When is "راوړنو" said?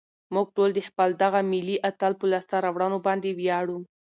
2.65-2.97